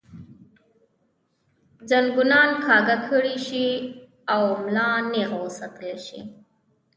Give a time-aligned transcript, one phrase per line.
[1.89, 3.67] زنګونان کاږۀ کړے شي
[4.33, 6.19] او ملا نېغه وساتلے شي